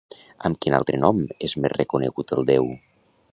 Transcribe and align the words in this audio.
Amb 0.47 0.57
quin 0.65 0.75
altre 0.77 0.99
nom 1.03 1.19
és 1.49 1.55
més 1.65 1.75
reconegut 1.77 2.35
el 2.39 2.49
déu? 2.53 2.73